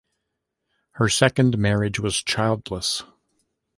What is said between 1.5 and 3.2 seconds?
marriage was childless.